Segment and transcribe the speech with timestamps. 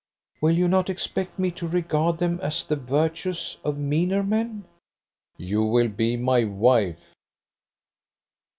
[0.41, 4.63] "Will you not expect me to regard them as the virtues of meaner men?"
[5.37, 7.13] "You will be my wife!"